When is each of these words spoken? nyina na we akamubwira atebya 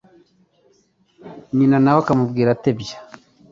nyina 1.55 1.77
na 1.83 1.91
we 1.95 1.99
akamubwira 2.03 2.49
atebya 2.51 2.97